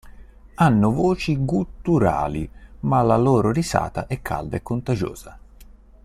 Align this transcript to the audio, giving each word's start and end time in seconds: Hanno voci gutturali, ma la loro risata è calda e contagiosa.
Hanno 0.55 0.91
voci 0.91 1.37
gutturali, 1.37 2.49
ma 2.79 3.03
la 3.03 3.17
loro 3.17 3.51
risata 3.51 4.07
è 4.07 4.19
calda 4.19 4.55
e 4.57 4.63
contagiosa. 4.63 5.37